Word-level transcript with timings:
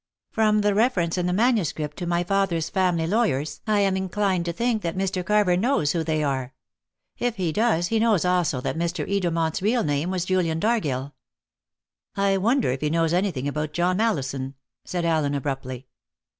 From 0.31 0.61
the 0.61 0.73
reference 0.73 1.15
in 1.15 1.27
the 1.27 1.31
manuscript 1.31 1.95
to 1.97 2.07
my 2.07 2.23
father's 2.23 2.71
family 2.71 3.05
lawyers, 3.05 3.61
I 3.67 3.81
am 3.81 3.95
inclined 3.95 4.45
to 4.45 4.51
think 4.51 4.81
that 4.81 4.97
Mr. 4.97 5.23
Carver 5.23 5.55
knows 5.55 5.91
who 5.91 6.03
they 6.03 6.23
are. 6.23 6.55
If 7.19 7.35
he 7.35 7.51
does, 7.51 7.89
he 7.89 7.99
knows 7.99 8.25
also 8.25 8.61
that 8.61 8.75
Mr. 8.79 9.07
Edermont's 9.07 9.61
real 9.61 9.83
name 9.83 10.09
was 10.09 10.25
Julian 10.25 10.59
Dargill." 10.59 11.13
"I 12.17 12.37
wonder 12.37 12.71
if 12.71 12.81
he 12.81 12.89
knows 12.89 13.13
anything 13.13 13.47
about 13.47 13.73
John 13.73 13.97
Mallison," 13.97 14.55
said 14.85 15.05
Allen 15.05 15.35
abruptly. 15.35 15.85